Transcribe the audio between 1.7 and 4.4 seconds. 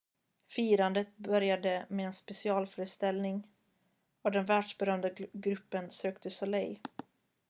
med en specialföreställning av